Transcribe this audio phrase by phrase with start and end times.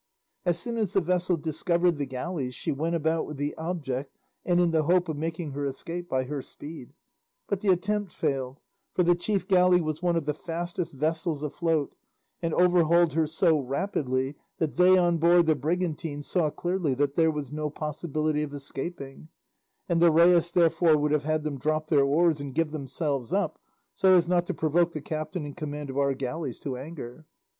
[0.45, 4.59] As soon as the vessel discovered the galleys she went about with the object and
[4.59, 6.93] in the hope of making her escape by her speed;
[7.47, 8.57] but the attempt failed,
[8.95, 11.93] for the chief galley was one of the fastest vessels afloat,
[12.41, 17.51] and overhauled her so rapidly that they on board the brigantine saw clearly there was
[17.51, 19.27] no possibility of escaping,
[19.87, 23.59] and the rais therefore would have had them drop their oars and give themselves up
[23.93, 27.27] so as not to provoke the captain in command of our galleys to anger.